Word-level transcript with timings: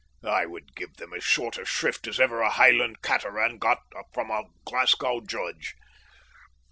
I 0.27 0.47
would 0.47 0.73
give 0.75 0.95
them 0.97 1.13
as 1.13 1.23
short 1.23 1.59
a 1.59 1.63
shrift 1.65 2.07
as 2.07 2.19
ever 2.19 2.41
a 2.41 2.49
Highland 2.49 3.03
cateran 3.03 3.59
got 3.59 3.83
from 4.15 4.31
a 4.31 4.45
Glasgow 4.65 5.21
judge. 5.23 5.75